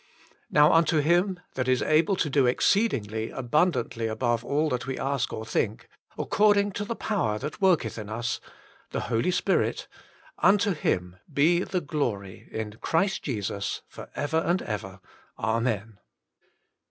[0.49, 5.31] Now unto Him that is able to do exceeding abundantly above all that we ask
[5.31, 8.39] or think, according to the power that worketh in us,
[8.89, 9.87] (the Holy Spirit),
[10.39, 15.01] unto Him be the glory in Christ Jesus for ever and ever.
[15.37, 15.99] Amen."